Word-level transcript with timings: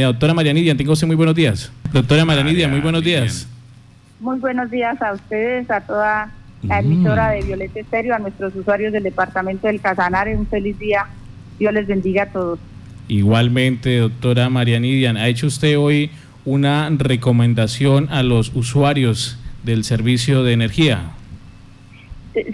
Doctora 0.00 0.32
Marianidia, 0.32 0.76
tengo 0.76 0.92
usted 0.92 1.08
muy 1.08 1.16
buenos 1.16 1.34
días. 1.34 1.72
Doctora 1.92 2.24
Marianidia, 2.24 2.68
muy 2.68 2.78
buenos 2.78 3.02
días. 3.02 3.48
Muy 4.20 4.38
buenos 4.38 4.70
días 4.70 5.02
a 5.02 5.12
ustedes, 5.12 5.68
a 5.72 5.80
toda 5.80 6.30
la 6.62 6.78
emisora 6.78 7.30
de 7.30 7.42
Violeta 7.42 7.80
Estéreo, 7.80 8.14
a 8.14 8.20
nuestros 8.20 8.54
usuarios 8.54 8.92
del 8.92 9.02
departamento 9.02 9.66
del 9.66 9.80
Casanare. 9.80 10.36
Un 10.36 10.46
feliz 10.46 10.78
día. 10.78 11.06
Dios 11.58 11.72
les 11.72 11.88
bendiga 11.88 12.22
a 12.22 12.26
todos. 12.26 12.60
Igualmente, 13.08 13.98
doctora 13.98 14.48
Marianidia, 14.48 15.10
¿ha 15.10 15.26
hecho 15.26 15.48
usted 15.48 15.76
hoy 15.76 16.12
una 16.44 16.88
recomendación 16.96 18.08
a 18.12 18.22
los 18.22 18.54
usuarios 18.54 19.36
del 19.64 19.82
servicio 19.82 20.44
de 20.44 20.52
energía? 20.52 21.10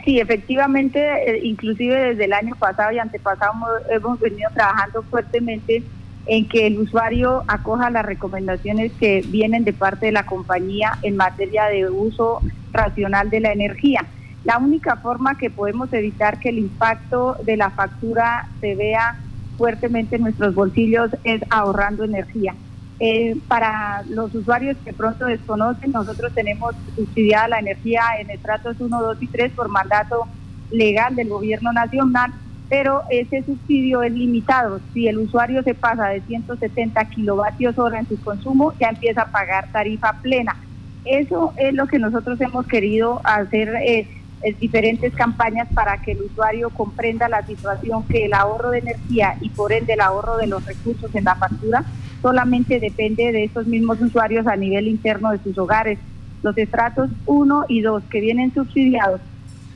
Sí, 0.07 0.19
efectivamente, 0.19 0.99
eh, 0.99 1.41
inclusive 1.43 1.95
desde 1.95 2.25
el 2.25 2.33
año 2.33 2.55
pasado 2.59 2.91
y 2.93 2.99
antepasado 3.01 3.53
hemos 3.91 4.19
venido 4.19 4.49
trabajando 4.55 5.03
fuertemente 5.03 5.83
en 6.27 6.49
que 6.49 6.67
el 6.67 6.79
usuario 6.79 7.45
acoja 7.49 7.91
las 7.91 8.05
recomendaciones 8.05 8.93
que 8.93 9.23
vienen 9.27 9.65
de 9.65 9.73
parte 9.73 10.07
de 10.07 10.13
la 10.13 10.27
compañía 10.27 10.99
en 11.03 11.17
materia 11.17 11.67
de 11.67 11.89
uso 11.91 12.41
racional 12.73 13.31
de 13.31 13.41
la 13.41 13.53
energía. 13.53 14.05
La 14.45 14.59
única 14.59 14.97
forma 14.97 15.37
que 15.37 15.51
podemos 15.51 15.93
evitar 15.93 16.39
que 16.39 16.51
el 16.51 16.59
impacto 16.59 17.37
de 17.45 17.57
la 17.57 17.71
factura 17.71 18.49
se 18.61 18.75
vea 18.75 19.19
fuertemente 19.57 20.17
en 20.17 20.23
nuestros 20.23 20.55
bolsillos 20.55 21.11
es 21.25 21.43
ahorrando 21.51 22.05
energía. 22.05 22.55
Eh, 23.01 23.37
para 23.49 24.03
los 24.09 24.35
usuarios 24.35 24.77
que 24.85 24.93
pronto 24.93 25.27
desconocen, 25.27 25.93
nosotros 25.93 26.33
tenemos 26.33 26.75
subsidiada 26.95 27.49
la 27.49 27.59
energía 27.59 28.03
en 28.19 28.31
estratos 28.31 28.77
1, 28.79 29.03
2 29.03 29.23
y 29.23 29.27
3 29.27 29.53
por 29.53 29.69
mandato 29.69 30.27
legal 30.71 31.15
del 31.15 31.29
gobierno 31.29 31.73
nacional 31.73 32.33
pero 32.69 33.03
ese 33.11 33.43
subsidio 33.43 34.03
es 34.03 34.13
limitado. 34.13 34.81
Si 34.93 35.07
el 35.07 35.19
usuario 35.19 35.63
se 35.63 35.75
pasa 35.75 36.09
de 36.09 36.21
170 36.23 37.05
kilovatios 37.07 37.79
hora 37.79 38.01
en 38.01 38.09
su 38.09 38.21
consumo, 38.21 38.73
ya 38.81 38.89
empieza 38.89 39.23
a 39.23 39.31
pagar 39.31 39.71
tarifa 39.71 40.21
plena. 40.23 40.57
Eso 41.05 41.53
es 41.57 41.75
lo 41.75 41.87
que 41.87 41.99
nosotros 41.99 42.41
hemos 42.41 42.67
querido 42.67 43.21
hacer 43.25 43.75
eh, 43.77 44.09
en 44.43 44.59
diferentes 44.59 45.13
campañas 45.15 45.69
para 45.75 45.99
que 45.99 46.13
el 46.13 46.23
usuario 46.23 46.71
comprenda 46.71 47.29
la 47.29 47.45
situación 47.45 48.07
que 48.09 48.27
el 48.27 48.35
ahorro 48.35 48.71
de 48.71 48.79
energía 48.79 49.37
y 49.41 49.51
por 49.51 49.73
ende 49.73 49.95
el 49.95 50.01
ahorro 50.01 50.37
de 50.37 50.47
los 50.47 50.65
recursos 50.65 51.15
en 51.15 51.25
la 51.25 51.35
factura 51.35 51.85
solamente 52.23 52.81
depende 52.81 53.33
de 53.33 53.45
esos 53.45 53.67
mismos 53.67 54.01
usuarios 54.01 54.47
a 54.47 54.57
nivel 54.57 54.89
interno 54.89 55.31
de 55.31 55.39
sus 55.39 55.59
hogares. 55.59 55.99
Los 56.43 56.57
estratos 56.57 57.11
1 57.27 57.67
y 57.69 57.83
2 57.83 58.03
que 58.11 58.21
vienen 58.21 58.53
subsidiados 58.53 59.21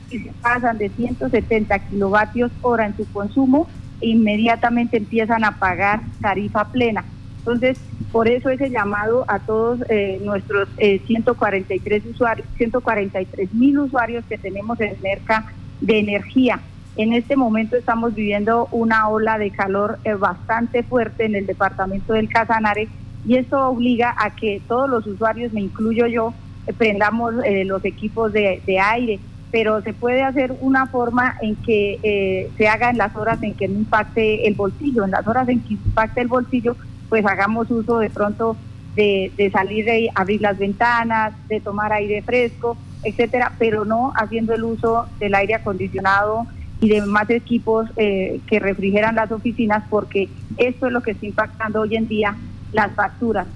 y 0.09 0.19
se 0.19 0.31
pasan 0.41 0.77
de 0.77 0.89
170 0.89 1.79
kilovatios 1.87 2.51
hora 2.61 2.85
en 2.85 2.95
su 2.95 3.05
consumo, 3.11 3.67
inmediatamente 4.01 4.97
empiezan 4.97 5.43
a 5.43 5.59
pagar 5.59 6.01
tarifa 6.21 6.65
plena. 6.65 7.05
Entonces, 7.39 7.77
por 8.11 8.27
eso 8.27 8.49
ese 8.49 8.69
llamado 8.69 9.25
a 9.27 9.39
todos 9.39 9.79
eh, 9.89 10.19
nuestros 10.23 10.69
143 10.77 12.05
eh, 12.05 12.09
usuarios, 12.09 12.47
143 12.57 13.53
mil 13.53 13.79
usuarios 13.79 14.25
que 14.25 14.37
tenemos 14.37 14.79
en 14.81 14.95
Merca 15.01 15.51
de 15.81 15.99
energía. 15.99 16.59
En 16.95 17.13
este 17.13 17.35
momento 17.37 17.77
estamos 17.77 18.13
viviendo 18.13 18.67
una 18.71 19.07
ola 19.07 19.37
de 19.37 19.51
calor 19.51 19.99
eh, 20.03 20.13
bastante 20.13 20.83
fuerte 20.83 21.25
en 21.25 21.35
el 21.35 21.45
departamento 21.45 22.13
del 22.13 22.29
Casanare 22.29 22.89
y 23.25 23.35
eso 23.35 23.69
obliga 23.69 24.13
a 24.17 24.35
que 24.35 24.61
todos 24.67 24.89
los 24.89 25.05
usuarios, 25.07 25.53
me 25.53 25.61
incluyo 25.61 26.07
yo, 26.07 26.33
prendamos 26.77 27.33
los 27.65 27.83
equipos 27.83 28.31
de 28.31 28.79
aire 28.79 29.19
pero 29.51 29.81
se 29.81 29.93
puede 29.93 30.23
hacer 30.23 30.55
una 30.61 30.87
forma 30.87 31.35
en 31.41 31.55
que 31.55 31.99
eh, 32.03 32.51
se 32.57 32.67
haga 32.67 32.89
en 32.89 32.97
las 32.97 33.15
horas 33.15 33.41
en 33.41 33.53
que 33.53 33.67
no 33.67 33.79
impacte 33.79 34.47
el 34.47 34.53
bolsillo, 34.53 35.05
en 35.05 35.11
las 35.11 35.27
horas 35.27 35.49
en 35.49 35.59
que 35.61 35.73
impacte 35.73 36.21
el 36.21 36.27
bolsillo, 36.27 36.75
pues 37.09 37.25
hagamos 37.25 37.69
uso 37.71 37.99
de 37.99 38.09
pronto 38.09 38.55
de, 38.95 39.49
salir 39.51 39.85
de 39.85 40.09
abrir 40.13 40.41
las 40.41 40.57
ventanas, 40.57 41.33
de 41.47 41.61
tomar 41.61 41.93
aire 41.93 42.21
fresco, 42.21 42.77
etcétera, 43.03 43.53
pero 43.57 43.85
no 43.85 44.11
haciendo 44.15 44.53
el 44.53 44.63
uso 44.63 45.07
del 45.19 45.35
aire 45.35 45.55
acondicionado 45.55 46.45
y 46.81 46.89
de 46.89 47.01
más 47.05 47.29
equipos 47.29 47.89
eh, 47.95 48.41
que 48.47 48.59
refrigeran 48.59 49.15
las 49.15 49.31
oficinas, 49.31 49.83
porque 49.89 50.29
esto 50.57 50.87
es 50.87 50.93
lo 50.93 51.01
que 51.01 51.11
está 51.11 51.25
impactando 51.25 51.81
hoy 51.81 51.95
en 51.95 52.07
día 52.07 52.35
las 52.73 52.91
facturas. 52.91 53.47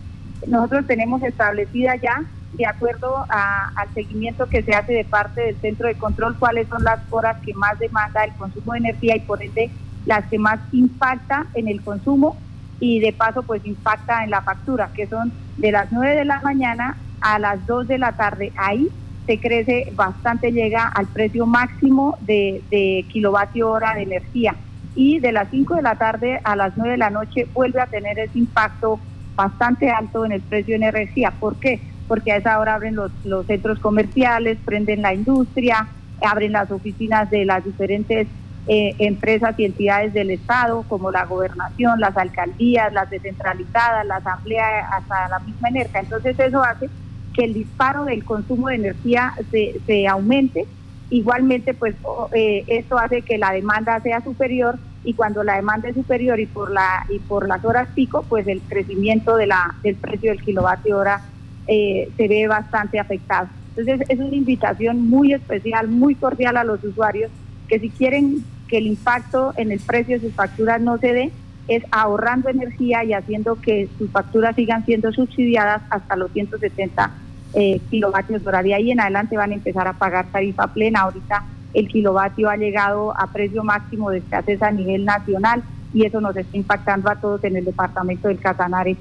Nosotros 0.47 0.87
tenemos 0.87 1.21
establecida 1.23 1.95
ya 1.97 2.23
de 2.53 2.65
acuerdo 2.65 3.25
al 3.29 3.93
seguimiento 3.93 4.47
que 4.47 4.63
se 4.63 4.73
hace 4.73 4.93
de 4.93 5.05
parte 5.05 5.41
del 5.41 5.55
centro 5.57 5.87
de 5.87 5.95
control, 5.95 6.37
cuáles 6.37 6.67
son 6.67 6.83
las 6.83 6.99
horas 7.09 7.37
que 7.43 7.53
más 7.53 7.77
demanda 7.79 8.23
el 8.23 8.33
consumo 8.33 8.73
de 8.73 8.79
energía 8.79 9.15
y 9.15 9.21
por 9.21 9.41
ende 9.41 9.71
las 10.05 10.25
que 10.27 10.37
más 10.37 10.59
impacta 10.71 11.47
en 11.53 11.67
el 11.67 11.81
consumo 11.81 12.37
y 12.79 12.99
de 12.99 13.13
paso 13.13 13.43
pues 13.43 13.65
impacta 13.65 14.23
en 14.23 14.29
la 14.29 14.41
factura, 14.41 14.91
que 14.93 15.07
son 15.07 15.31
de 15.57 15.71
las 15.71 15.91
9 15.91 16.15
de 16.15 16.25
la 16.25 16.41
mañana 16.41 16.97
a 17.21 17.39
las 17.39 17.65
2 17.65 17.87
de 17.87 17.97
la 17.97 18.11
tarde. 18.11 18.51
Ahí 18.57 18.89
se 19.25 19.39
crece 19.39 19.91
bastante, 19.95 20.51
llega 20.51 20.87
al 20.87 21.07
precio 21.07 21.45
máximo 21.45 22.17
de, 22.21 22.61
de 22.69 23.05
kilovatio 23.09 23.71
hora 23.71 23.93
de 23.95 24.03
energía 24.03 24.55
y 24.95 25.19
de 25.19 25.31
las 25.31 25.49
5 25.49 25.75
de 25.75 25.81
la 25.81 25.95
tarde 25.95 26.41
a 26.43 26.55
las 26.55 26.75
9 26.75 26.91
de 26.91 26.97
la 26.97 27.09
noche 27.09 27.47
vuelve 27.53 27.81
a 27.81 27.87
tener 27.87 28.19
ese 28.19 28.37
impacto 28.37 28.99
bastante 29.35 29.89
alto 29.89 30.25
en 30.25 30.33
el 30.33 30.41
precio 30.41 30.77
de 30.77 30.85
energía. 30.85 31.31
¿Por 31.39 31.55
qué? 31.59 31.79
Porque 32.07 32.31
a 32.31 32.37
esa 32.37 32.59
hora 32.59 32.75
abren 32.75 32.95
los, 32.95 33.11
centros 33.47 33.79
comerciales, 33.79 34.57
prenden 34.63 35.01
la 35.01 35.13
industria, 35.13 35.87
abren 36.21 36.51
las 36.51 36.71
oficinas 36.71 37.29
de 37.29 37.45
las 37.45 37.63
diferentes 37.63 38.27
eh, 38.67 38.95
empresas 38.99 39.55
y 39.57 39.65
entidades 39.65 40.13
del 40.13 40.31
Estado, 40.31 40.83
como 40.87 41.11
la 41.11 41.25
gobernación, 41.25 41.99
las 41.99 42.15
alcaldías, 42.15 42.93
las 42.93 43.09
descentralizadas, 43.09 44.05
la 44.05 44.17
asamblea, 44.17 44.87
hasta 44.91 45.27
la 45.29 45.39
misma 45.39 45.69
energía. 45.69 46.01
Entonces 46.01 46.39
eso 46.39 46.63
hace 46.63 46.89
que 47.33 47.45
el 47.45 47.53
disparo 47.53 48.05
del 48.05 48.23
consumo 48.23 48.69
de 48.69 48.75
energía 48.75 49.33
se, 49.51 50.07
aumente. 50.07 50.65
Igualmente, 51.09 51.73
pues 51.73 51.95
eh, 52.33 52.63
esto 52.67 52.97
hace 52.97 53.21
que 53.21 53.37
la 53.37 53.51
demanda 53.51 53.99
sea 53.99 54.21
superior 54.21 54.79
y 55.03 55.13
cuando 55.13 55.43
la 55.43 55.55
demanda 55.55 55.89
es 55.89 55.95
superior 55.95 56.39
y 56.39 56.45
por 56.45 56.71
la 56.71 57.05
y 57.09 57.19
por 57.19 57.47
las 57.47 57.63
horas 57.65 57.89
pico, 57.93 58.25
pues 58.27 58.47
el 58.47 58.61
crecimiento 58.61 59.35
de 59.35 59.47
la 59.47 59.75
del 59.83 59.95
precio 59.95 60.31
del 60.31 60.41
kilovatio 60.41 60.97
hora 60.97 61.21
eh, 61.67 62.09
se 62.17 62.27
ve 62.27 62.47
bastante 62.47 62.99
afectado. 62.99 63.47
Entonces 63.75 64.07
es 64.09 64.19
una 64.19 64.35
invitación 64.35 65.09
muy 65.09 65.33
especial, 65.33 65.87
muy 65.87 66.15
cordial 66.15 66.57
a 66.57 66.63
los 66.63 66.83
usuarios 66.83 67.31
que 67.67 67.79
si 67.79 67.89
quieren 67.89 68.43
que 68.67 68.77
el 68.77 68.87
impacto 68.87 69.53
en 69.57 69.71
el 69.71 69.79
precio 69.79 70.15
de 70.15 70.27
sus 70.27 70.33
facturas 70.33 70.81
no 70.81 70.97
se 70.97 71.13
dé, 71.13 71.31
es 71.67 71.83
ahorrando 71.91 72.49
energía 72.49 73.03
y 73.03 73.13
haciendo 73.13 73.55
que 73.55 73.87
sus 73.97 74.11
facturas 74.11 74.55
sigan 74.55 74.85
siendo 74.85 75.11
subsidiadas 75.11 75.81
hasta 75.89 76.15
los 76.15 76.31
170 76.31 77.11
eh, 77.53 77.79
kilovatios 77.89 78.45
hora. 78.45 78.61
De 78.61 78.73
ahí 78.73 78.91
en 78.91 78.99
adelante 78.99 79.37
van 79.37 79.51
a 79.51 79.55
empezar 79.55 79.87
a 79.87 79.93
pagar 79.93 80.25
tarifa 80.31 80.67
plena. 80.67 81.01
Ahorita 81.01 81.43
el 81.73 81.87
kilovatio 81.87 82.49
ha 82.49 82.57
llegado 82.57 83.17
a 83.17 83.27
precio 83.27 83.63
máximo 83.63 84.09
de 84.09 84.19
escasez 84.19 84.61
a 84.61 84.71
nivel 84.71 85.05
nacional 85.05 85.63
y 85.93 86.05
eso 86.05 86.19
nos 86.19 86.35
está 86.35 86.57
impactando 86.57 87.09
a 87.09 87.15
todos 87.15 87.43
en 87.43 87.55
el 87.55 87.65
departamento 87.65 88.27
del 88.27 88.39
Casanare 88.39 88.97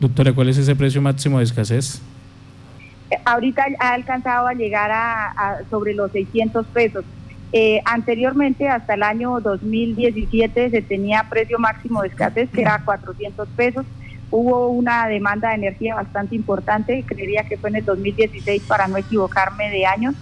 Doctora, 0.00 0.32
¿cuál 0.32 0.48
es 0.48 0.58
ese 0.58 0.74
precio 0.74 1.00
máximo 1.00 1.38
de 1.38 1.44
escasez? 1.44 2.02
Ahorita 3.24 3.64
ha 3.78 3.92
alcanzado 3.92 4.48
a 4.48 4.54
llegar 4.54 4.90
a, 4.92 5.58
sobre 5.70 5.94
los 5.94 6.10
600 6.10 6.66
pesos. 6.66 7.04
Eh, 7.52 7.80
anteriormente, 7.84 8.68
hasta 8.68 8.94
el 8.94 9.02
año 9.02 9.38
2017, 9.40 10.70
se 10.70 10.82
tenía 10.82 11.26
precio 11.30 11.58
máximo 11.58 12.02
de 12.02 12.08
escasez, 12.08 12.50
que 12.50 12.62
era 12.62 12.82
400 12.84 13.48
pesos. 13.50 13.86
Hubo 14.30 14.68
una 14.68 15.06
demanda 15.06 15.50
de 15.50 15.56
energía 15.56 15.94
bastante 15.94 16.34
importante, 16.34 17.04
creería 17.06 17.44
que 17.44 17.58
fue 17.58 17.70
en 17.70 17.76
el 17.76 17.84
2016, 17.84 18.62
para 18.62 18.88
no 18.88 18.96
equivocarme 18.96 19.70
de 19.70 19.86
años. 19.86 20.14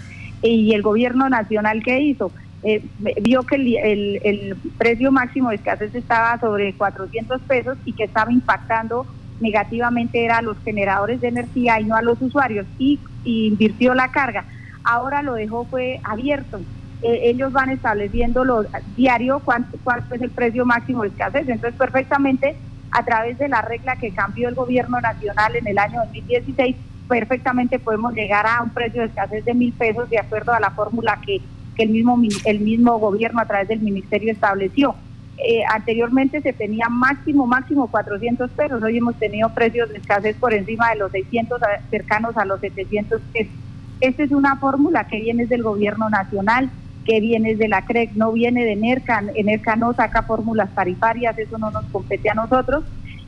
Y 0.43 0.75
el 0.75 0.83
gobierno 0.83 1.29
nacional, 1.31 1.83
¿qué 1.83 2.00
hizo? 2.00 2.31
Eh, 2.62 2.84
vio 3.23 3.45
que 3.45 3.55
el, 3.55 4.21
el 4.23 4.56
precio 4.77 5.11
máximo 5.11 5.49
de 5.49 5.56
escasez 5.56 5.95
estaba 5.95 6.39
sobre 6.41 6.75
400 6.75 7.41
pesos 7.43 7.79
y 7.87 7.95
que 7.95 8.05
estaba 8.05 8.31
impactando 8.33 9.06
negativamente 9.41 10.25
era 10.25 10.38
a 10.38 10.43
los 10.43 10.56
generadores 10.64 11.20
de 11.20 11.29
energía 11.29 11.81
y 11.81 11.85
no 11.85 11.97
a 11.97 12.03
los 12.03 12.20
usuarios 12.20 12.67
y, 12.79 12.99
invirtió 13.25 13.94
la 13.94 14.11
carga. 14.11 14.44
Ahora 14.85 15.23
lo 15.23 15.35
dejó 15.35 15.64
fue 15.64 16.00
abierto. 16.05 16.61
Eh, 17.03 17.20
ellos 17.25 17.53
van 17.53 17.70
estableciendo 17.70 18.44
los 18.44 18.67
diario 18.97 19.41
cuánto, 19.44 19.79
cuánto 19.85 20.14
es 20.14 20.23
el 20.23 20.31
precio 20.31 20.64
máximo 20.64 21.03
de 21.03 21.09
escasez. 21.09 21.49
Entonces 21.49 21.79
perfectamente 21.79 22.56
a 22.91 23.05
través 23.05 23.38
de 23.38 23.49
la 23.49 23.62
regla 23.62 23.97
que 23.97 24.11
cambió 24.11 24.49
el 24.49 24.55
gobierno 24.55 25.00
nacional 25.00 25.55
en 25.55 25.67
el 25.67 25.79
año 25.79 26.00
2016, 26.06 26.76
perfectamente 27.09 27.79
podemos 27.79 28.14
llegar 28.14 28.47
a 28.47 28.62
un 28.62 28.70
precio 28.70 29.03
de 29.03 29.09
escasez 29.09 29.44
de 29.44 29.55
mil 29.55 29.73
pesos 29.73 30.09
de 30.11 30.19
acuerdo 30.19 30.53
a 30.53 30.61
la 30.61 30.70
fórmula 30.70 31.20
que, 31.25 31.41
que 31.76 31.82
el 31.82 31.91
mismo 31.91 32.19
el 32.44 32.61
mismo 32.61 32.99
gobierno 32.99 33.41
a 33.41 33.47
través 33.47 33.69
del 33.69 33.81
ministerio 33.81 34.32
estableció. 34.32 34.94
Eh, 35.42 35.62
anteriormente 35.72 36.42
se 36.42 36.52
tenía 36.52 36.88
máximo, 36.90 37.46
máximo 37.46 37.87
400 37.90 38.50
pesos, 38.50 38.82
hoy 38.82 38.98
hemos 38.98 39.19
tenido 39.19 39.48
precios 39.54 39.88
de 39.88 39.96
escasez 39.96 40.37
por 40.37 40.52
encima 40.52 40.90
de 40.90 40.96
los 40.96 41.12
600, 41.12 41.60
cercanos 41.90 42.37
a 42.37 42.44
los 42.44 42.60
700 42.60 43.20
pesos. 43.32 43.52
Esta 44.00 44.22
es 44.22 44.32
una 44.32 44.56
fórmula 44.56 45.06
que 45.08 45.20
viene 45.20 45.46
del 45.46 45.62
gobierno 45.62 46.10
nacional, 46.10 46.70
que 47.06 47.20
viene 47.20 47.54
de 47.54 47.69
la 47.69 47.87
CREC, 47.87 48.12
no 48.16 48.32
viene 48.32 48.64
de 48.64 48.76
NERCA, 48.76 49.22
NERCA 49.22 49.76
no 49.76 49.94
saca 49.94 50.22
fórmulas 50.22 50.75
tarifarias, 50.75 51.38
eso 51.38 51.56
no 51.56 51.70
nos 51.70 51.84
compete 51.87 52.28
a 52.28 52.34
nosotros. 52.34 52.84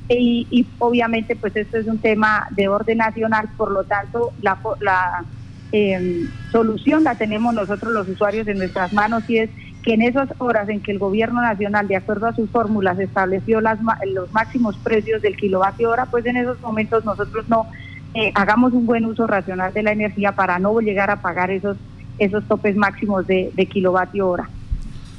y, 0.08 0.66
obviamente 0.78 1.36
pues 1.36 1.56
esto 1.56 1.78
es 1.78 1.86
un 1.86 1.98
tema 1.98 2.46
de 2.50 2.68
orden 2.68 2.98
nacional, 2.98 3.48
por 3.56 3.70
lo 3.70 3.84
tanto 3.84 4.32
la, 4.42 4.58
la 4.80 5.24
em, 5.70 6.28
solución 6.50 7.04
la 7.04 7.14
tenemos 7.14 7.54
nosotros 7.54 7.92
los 7.94 8.08
usuarios 8.08 8.46
en 8.48 8.58
nuestras 8.58 8.92
manos 8.92 9.22
y 9.30 9.38
es 9.38 9.50
que 9.82 9.94
en 9.94 10.02
esas 10.02 10.29
horas 10.38 10.69
en 10.69 10.81
que 10.81 10.93
el 10.93 10.99
gobierno 10.99 11.40
nacional, 11.40 11.88
de 11.88 11.96
acuerdo 11.96 12.26
a 12.26 12.34
sus 12.34 12.49
fórmulas, 12.50 12.99
estableció 12.99 13.61
las, 13.61 13.79
los 14.06 14.32
máximos 14.32 14.76
precios 14.76 15.20
del 15.23 15.37
kilovatio 15.37 15.90
hora, 15.90 16.06
pues 16.06 16.25
en 16.26 16.37
esos 16.37 16.61
momentos 16.61 17.05
nosotros 17.05 17.49
no 17.49 17.67
eh, 18.14 18.31
hagamos 18.34 18.73
un 18.73 18.87
buen 18.87 19.05
uso 19.05 19.26
racional 19.26 19.73
de 19.73 19.82
la 19.82 19.93
energía 19.93 20.32
para 20.32 20.58
no 20.58 20.79
llegar 20.81 21.11
a 21.11 21.20
pagar 21.20 21.50
esos, 21.50 21.76
esos 22.19 22.46
topes 22.46 22.76
máximos 22.76 23.26
de, 23.26 23.50
de 23.55 23.67
kilovatio 23.67 24.29
hora. 24.29 24.49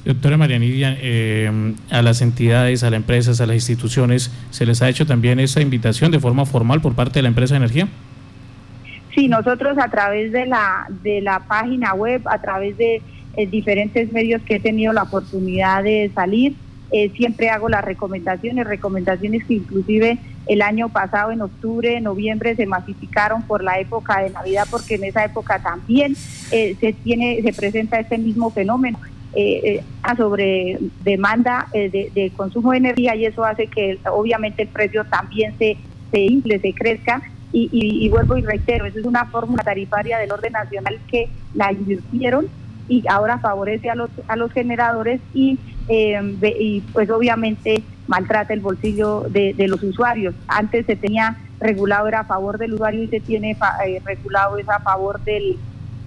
Doctora 0.05 0.37
María 0.37 0.59
Nidia, 0.59 0.97
eh, 0.99 1.73
a 1.89 2.01
las 2.01 2.21
entidades, 2.21 2.83
a 2.83 2.89
las 2.89 2.97
empresas, 2.97 3.39
a 3.39 3.45
las 3.45 3.55
instituciones, 3.55 4.31
¿se 4.49 4.65
les 4.65 4.81
ha 4.81 4.89
hecho 4.89 5.05
también 5.05 5.39
esa 5.39 5.61
invitación 5.61 6.11
de 6.11 6.19
forma 6.19 6.45
formal 6.45 6.81
por 6.81 6.93
parte 6.93 7.19
de 7.19 7.23
la 7.23 7.29
empresa 7.29 7.53
de 7.53 7.59
energía? 7.59 7.87
Sí, 9.15 9.27
nosotros 9.27 9.77
a 9.77 9.89
través 9.89 10.31
de 10.31 10.45
la, 10.45 10.87
de 11.03 11.21
la 11.21 11.39
página 11.39 11.93
web, 11.93 12.21
a 12.25 12.39
través 12.41 12.77
de 12.77 13.01
eh, 13.35 13.47
diferentes 13.47 14.11
medios 14.11 14.41
que 14.41 14.55
he 14.55 14.59
tenido 14.59 14.93
la 14.93 15.03
oportunidad 15.03 15.83
de 15.83 16.11
salir, 16.13 16.55
eh, 16.91 17.09
siempre 17.15 17.49
hago 17.49 17.69
las 17.69 17.83
recomendaciones, 17.83 18.67
recomendaciones 18.67 19.43
que 19.45 19.55
inclusive 19.55 20.19
el 20.45 20.61
año 20.61 20.89
pasado, 20.89 21.31
en 21.31 21.41
octubre, 21.41 21.99
noviembre, 22.01 22.55
se 22.55 22.65
masificaron 22.65 23.43
por 23.43 23.63
la 23.63 23.79
época 23.79 24.21
de 24.21 24.29
Navidad, 24.29 24.67
porque 24.69 24.95
en 24.95 25.05
esa 25.05 25.23
época 25.23 25.59
también 25.59 26.15
se 26.15 26.95
tiene, 27.03 27.41
se 27.41 27.53
presenta 27.53 27.97
este 27.97 28.17
mismo 28.17 28.49
fenómeno 28.49 28.99
eh, 29.35 29.77
eh, 29.77 29.83
sobre 30.15 30.77
demanda 31.03 31.67
eh, 31.73 32.11
de, 32.13 32.31
consumo 32.37 32.69
de 32.69 32.77
energía 32.77 33.15
y 33.15 33.25
eso 33.25 33.43
hace 33.43 33.65
que 33.65 33.97
obviamente 34.11 34.61
el 34.61 34.67
precio 34.67 35.05
también 35.05 35.57
se, 35.57 35.75
se 36.11 36.19
infle, 36.19 36.59
se 36.59 36.73
crezca. 36.73 37.21
Y, 37.55 38.09
vuelvo 38.09 38.35
y 38.35 38.41
reitero, 38.41 38.85
esa 38.85 38.99
es 38.99 39.05
una 39.05 39.25
fórmula 39.25 39.61
tarifaria 39.63 40.17
del 40.17 40.31
orden 40.31 40.53
nacional 40.53 40.99
que 41.07 41.29
la 41.53 41.71
invirtieron 41.71 42.47
y 42.87 43.03
ahora 43.07 43.39
favorece 43.39 43.89
a 43.89 43.95
los, 43.95 44.09
a 44.27 44.35
los 44.35 44.51
generadores 44.51 45.21
y, 45.33 45.57
y 45.89 46.81
pues 46.93 47.09
obviamente 47.09 47.83
maltrata 48.07 48.53
el 48.53 48.59
bolsillo 48.59 49.25
de, 49.29 49.55
los 49.67 49.81
usuarios. 49.83 50.35
Antes 50.47 50.85
se 50.85 50.95
tenía 50.95 51.37
regulado 51.59 52.07
era 52.07 52.21
a 52.21 52.25
favor 52.25 52.57
del 52.57 52.73
usuario 52.73 53.03
y 53.03 53.07
se 53.07 53.19
tiene 53.19 53.57
regulado 54.03 54.57
es 54.57 54.67
a 54.67 54.79
favor 54.79 55.21
del, 55.23 55.57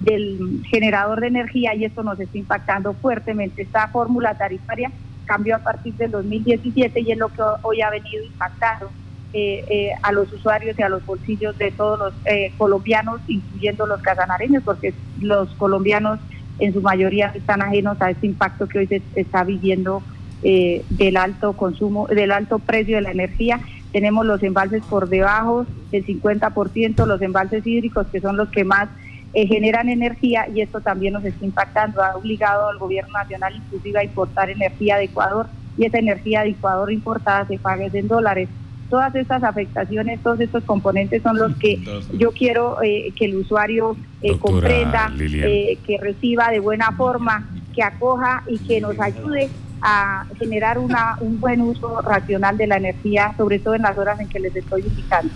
del 0.00 0.62
generador 0.70 1.20
de 1.20 1.28
energía 1.28 1.74
y 1.74 1.84
esto 1.84 2.02
nos 2.02 2.20
está 2.20 2.36
impactando 2.36 2.92
fuertemente. 2.94 3.62
Esta 3.62 3.88
fórmula 3.88 4.34
tarifaria 4.34 4.90
cambió 5.24 5.56
a 5.56 5.60
partir 5.60 5.94
del 5.94 6.10
2017 6.10 7.00
y 7.00 7.12
es 7.12 7.18
lo 7.18 7.28
que 7.28 7.42
hoy 7.62 7.80
ha 7.80 7.90
venido 7.90 8.24
impactando 8.24 8.90
eh, 9.32 9.64
eh, 9.68 9.90
a 10.02 10.12
los 10.12 10.32
usuarios 10.32 10.78
y 10.78 10.82
a 10.82 10.88
los 10.88 11.04
bolsillos 11.04 11.58
de 11.58 11.70
todos 11.70 11.98
los 11.98 12.14
eh, 12.24 12.52
colombianos, 12.56 13.20
incluyendo 13.26 13.86
los 13.86 14.00
casanareños, 14.00 14.62
porque 14.62 14.94
los 15.20 15.50
colombianos 15.56 16.20
en 16.58 16.72
su 16.72 16.80
mayoría 16.80 17.32
están 17.34 17.62
ajenos 17.62 18.00
a 18.00 18.10
este 18.10 18.26
impacto 18.26 18.66
que 18.66 18.78
hoy 18.80 18.86
se 18.86 19.02
está 19.14 19.44
viviendo 19.44 20.02
del 20.42 21.16
alto 21.16 21.54
consumo, 21.54 22.06
del 22.06 22.30
alto 22.30 22.60
precio 22.60 22.96
de 22.96 23.02
la 23.02 23.10
energía. 23.10 23.58
Tenemos 23.90 24.24
los 24.24 24.42
embalses 24.44 24.82
por 24.84 25.08
debajo 25.08 25.66
del 25.90 26.06
50%, 26.06 27.04
los 27.04 27.20
embalses 27.20 27.66
hídricos 27.66 28.06
que 28.08 28.20
son 28.20 28.36
los 28.36 28.48
que 28.50 28.62
más 28.62 28.88
eh, 29.36 29.46
generan 29.46 29.90
energía 29.90 30.48
y 30.48 30.62
esto 30.62 30.80
también 30.80 31.12
nos 31.12 31.22
está 31.22 31.44
impactando. 31.44 32.02
Ha 32.02 32.16
obligado 32.16 32.70
al 32.70 32.78
gobierno 32.78 33.12
nacional 33.12 33.54
inclusive 33.54 33.98
a 33.98 34.04
importar 34.04 34.48
energía 34.48 34.96
de 34.96 35.04
Ecuador 35.04 35.46
y 35.76 35.84
esa 35.84 35.98
energía 35.98 36.40
de 36.40 36.50
Ecuador 36.50 36.90
importada 36.90 37.46
se 37.46 37.58
paga 37.58 37.84
en 37.84 38.08
dólares. 38.08 38.48
Todas 38.88 39.14
estas 39.14 39.42
afectaciones, 39.42 40.20
todos 40.22 40.40
estos 40.40 40.64
componentes 40.64 41.22
son 41.22 41.36
los 41.36 41.56
que 41.56 41.82
yo 42.12 42.32
quiero 42.32 42.82
eh, 42.82 43.12
que 43.16 43.26
el 43.26 43.36
usuario 43.36 43.96
eh, 44.22 44.38
comprenda, 44.38 45.12
que 45.16 45.98
reciba 46.00 46.50
de 46.50 46.60
buena 46.60 46.92
forma, 46.92 47.48
que 47.74 47.82
acoja 47.82 48.42
y 48.46 48.58
que 48.58 48.80
nos 48.80 48.98
ayude 48.98 49.50
a 49.82 50.26
generar 50.38 50.78
una, 50.78 51.16
un 51.20 51.38
buen 51.40 51.60
uso 51.60 52.00
racional 52.00 52.56
de 52.56 52.66
la 52.66 52.76
energía, 52.76 53.34
sobre 53.36 53.58
todo 53.58 53.74
en 53.74 53.82
las 53.82 53.96
horas 53.98 54.18
en 54.20 54.28
que 54.28 54.40
les 54.40 54.54
estoy 54.56 54.82
indicando. 54.82 55.32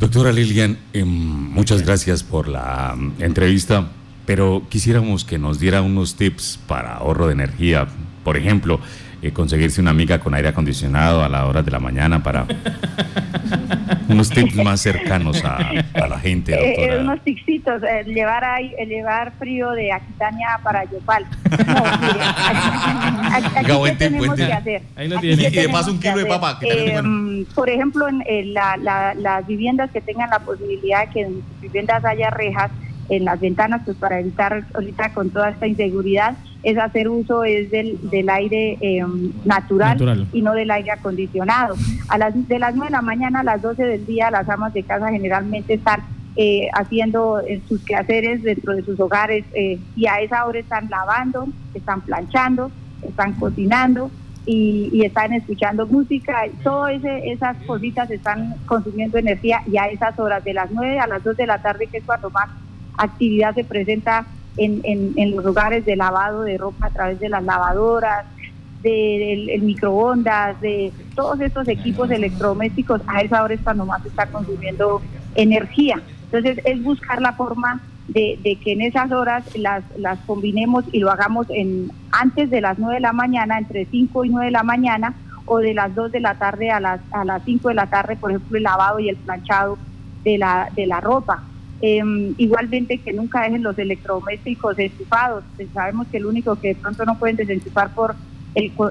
Doctora 0.00 0.32
Lilian, 0.32 0.78
em, 0.92 1.06
muchas 1.08 1.82
gracias 1.82 2.24
por 2.24 2.48
la 2.48 2.94
mm, 2.96 3.22
entrevista, 3.22 3.88
pero 4.26 4.62
quisiéramos 4.68 5.24
que 5.24 5.38
nos 5.38 5.60
diera 5.60 5.82
unos 5.82 6.16
tips 6.16 6.58
para 6.66 6.94
ahorro 6.94 7.28
de 7.28 7.34
energía. 7.34 7.86
Por 8.24 8.36
ejemplo, 8.36 8.80
eh, 9.22 9.32
conseguirse 9.32 9.80
una 9.80 9.90
amiga 9.90 10.18
con 10.18 10.34
aire 10.34 10.48
acondicionado 10.48 11.22
a 11.22 11.28
la 11.28 11.46
hora 11.46 11.62
de 11.62 11.70
la 11.70 11.78
mañana 11.78 12.22
para 12.24 12.44
unos 14.08 14.30
tips 14.30 14.56
más 14.56 14.80
cercanos 14.80 15.44
a, 15.44 15.72
la 15.94 16.18
gente, 16.18 16.52
eh, 16.52 16.66
doctora. 16.66 16.94
Eh, 16.94 17.00
unos 17.00 17.20
tipsitos, 17.22 17.82
llevar, 18.06 18.44
ahí, 18.44 18.74
llevar 18.86 19.32
frío 19.38 19.70
de 19.70 19.92
Aquitania 19.92 20.58
para 20.62 20.84
Yopal. 20.84 21.24
No, 23.66 23.84
aquí, 23.84 23.96
tenemos 23.96 24.34
que 24.34 24.52
hacer? 24.52 24.82
Ahí 24.96 25.08
lo 25.08 25.18
tiene. 25.20 25.48
Y 25.48 25.50
de 25.50 25.68
paso 25.68 25.92
un 25.92 26.00
kilo 26.00 26.18
de 26.18 26.26
papa. 26.26 26.58
Mm, 27.02 27.44
por 27.54 27.70
ejemplo, 27.70 28.08
en, 28.08 28.54
las 28.54 29.46
viviendas 29.46 29.90
que 29.90 30.00
tengan 30.00 30.30
la 30.30 30.40
posibilidad 30.40 31.06
de 31.06 31.12
que 31.12 31.20
en 31.20 31.34
sus 31.34 31.60
viviendas 31.60 32.04
haya 32.04 32.30
rejas, 32.30 32.70
en 33.08 33.24
las 33.24 33.40
ventanas, 33.40 33.82
pues 33.84 33.96
para 33.96 34.20
evitar 34.20 34.64
ahorita 34.74 35.12
con 35.14 35.30
toda 35.30 35.50
esta 35.50 35.66
inseguridad, 35.66 36.34
es 36.62 36.78
hacer 36.78 37.08
uso 37.08 37.44
es 37.44 37.70
del, 37.70 37.98
del 38.10 38.28
aire 38.28 38.78
em, 38.80 39.32
natural, 39.44 40.26
y 40.32 40.42
no 40.42 40.52
del 40.52 40.70
aire 40.70 40.92
acondicionado. 40.92 41.74
A 42.08 42.18
las, 42.18 42.48
de 42.48 42.58
las 42.58 42.74
9 42.74 42.88
de 42.88 42.92
la 42.92 43.02
mañana 43.02 43.40
a 43.40 43.44
las 43.44 43.62
12 43.62 43.82
del 43.84 44.06
día 44.06 44.30
las 44.30 44.48
amas 44.48 44.72
de 44.72 44.82
casa 44.82 45.10
generalmente 45.10 45.74
están 45.74 46.00
eh, 46.36 46.68
haciendo 46.72 47.40
eh, 47.40 47.60
sus 47.68 47.84
quehaceres 47.84 48.42
dentro 48.42 48.74
de 48.74 48.82
sus 48.82 48.98
hogares 49.00 49.44
eh, 49.54 49.78
y 49.96 50.06
a 50.06 50.20
esa 50.20 50.46
hora 50.46 50.60
están 50.60 50.88
lavando, 50.88 51.46
están 51.74 52.00
planchando, 52.00 52.70
están 53.02 53.32
cocinando 53.34 54.10
y, 54.46 54.88
y 54.92 55.04
están 55.04 55.32
escuchando 55.32 55.86
música. 55.86 56.44
Todas 56.62 57.02
esas 57.04 57.56
cositas 57.66 58.10
están 58.10 58.54
consumiendo 58.66 59.18
energía 59.18 59.62
y 59.66 59.76
a 59.76 59.86
esas 59.86 60.18
horas 60.18 60.44
de 60.44 60.54
las 60.54 60.70
9 60.70 61.00
a 61.00 61.06
las 61.08 61.24
2 61.24 61.36
de 61.36 61.46
la 61.46 61.60
tarde, 61.60 61.88
que 61.88 61.98
es 61.98 62.04
cuando 62.04 62.30
más 62.30 62.48
actividad 62.96 63.54
se 63.54 63.64
presenta 63.64 64.26
en, 64.56 64.80
en, 65.16 65.36
los 65.36 65.44
hogares 65.46 65.84
de 65.84 65.96
lavado 65.96 66.42
de 66.42 66.58
ropa 66.58 66.86
a 66.86 66.90
través 66.90 67.18
de 67.20 67.28
las 67.28 67.42
lavadoras, 67.42 68.26
del 68.82 69.46
de, 69.46 69.58
microondas, 69.62 70.60
de 70.60 70.92
todos 71.14 71.40
estos 71.40 71.68
equipos 71.68 72.10
electrodomésticos, 72.10 73.00
a 73.06 73.22
esa 73.22 73.42
hora 73.42 73.54
es 73.54 73.60
cuando 73.60 73.86
más 73.86 74.04
está 74.04 74.26
consumiendo 74.26 75.00
energía. 75.34 76.02
Entonces 76.24 76.60
es 76.64 76.82
buscar 76.82 77.20
la 77.22 77.32
forma 77.32 77.80
de, 78.08 78.38
de, 78.42 78.56
que 78.56 78.72
en 78.72 78.82
esas 78.82 79.12
horas 79.12 79.44
las, 79.56 79.84
las 79.96 80.18
combinemos 80.20 80.84
y 80.92 80.98
lo 80.98 81.10
hagamos 81.10 81.46
en 81.50 81.90
antes 82.10 82.50
de 82.50 82.60
las 82.60 82.78
9 82.78 82.96
de 82.96 83.00
la 83.00 83.12
mañana, 83.12 83.58
entre 83.58 83.86
5 83.86 84.24
y 84.24 84.28
9 84.30 84.46
de 84.46 84.52
la 84.52 84.62
mañana, 84.64 85.14
o 85.46 85.58
de 85.58 85.74
las 85.74 85.94
2 85.94 86.12
de 86.12 86.20
la 86.20 86.34
tarde 86.34 86.70
a 86.70 86.80
las, 86.80 87.00
a 87.10 87.24
las 87.24 87.42
5 87.44 87.68
de 87.68 87.74
la 87.74 87.86
tarde, 87.86 88.16
por 88.16 88.30
ejemplo, 88.30 88.56
el 88.56 88.62
lavado 88.64 88.98
y 89.00 89.08
el 89.08 89.16
planchado 89.16 89.78
de 90.24 90.38
la, 90.38 90.68
de 90.74 90.86
la 90.86 91.00
ropa. 91.00 91.42
Em, 91.84 92.34
igualmente 92.38 92.98
que 92.98 93.12
nunca 93.12 93.42
dejen 93.42 93.64
los 93.64 93.76
electrodomésticos 93.76 94.78
enchufados. 94.78 95.42
Pues 95.56 95.68
sabemos 95.74 96.06
que 96.06 96.18
el 96.18 96.26
único 96.26 96.56
que 96.56 96.68
de 96.68 96.74
pronto 96.76 97.04
no 97.04 97.18
pueden 97.18 97.36
desenchufar 97.36 97.92
por 97.92 98.14